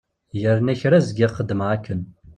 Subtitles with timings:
[0.41, 2.01] Yerna kra zgiɣ xeddmeɣ akken.